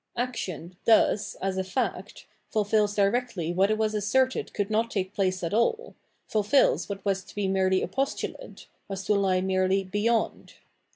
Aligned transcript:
Action 0.17 0.75
thus, 0.85 1.35
as 1.43 1.59
a 1.59 1.63
fact, 1.63 2.25
fulfils 2.49 2.95
directly 2.95 3.53
what 3.53 3.69
it 3.69 3.77
was 3.77 3.93
asserted 3.93 4.51
could 4.51 4.71
not 4.71 4.89
take 4.89 5.13
place 5.13 5.43
at 5.43 5.53
all, 5.53 5.93
fulfils 6.25 6.89
what 6.89 7.05
was 7.05 7.23
to 7.23 7.35
be 7.35 7.47
merely 7.47 7.83
a 7.83 7.87
postulate, 7.87 8.65
was 8.87 9.03
to 9.03 9.13
lie 9.13 9.41
merely" 9.41 9.83
beyond." 9.83 10.55